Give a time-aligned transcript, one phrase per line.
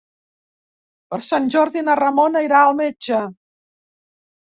[1.11, 3.21] Per Sant Jordi na Ramona irà al metge.